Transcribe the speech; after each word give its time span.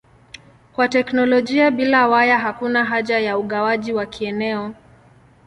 Kwa 0.73 0.87
teknolojia 0.87 1.71
bila 1.71 2.07
waya 2.07 2.39
hakuna 2.39 2.85
haja 2.85 3.19
ya 3.19 3.37
ugawaji 3.37 3.93
wa 3.93 4.05
kieneo. 4.05 4.73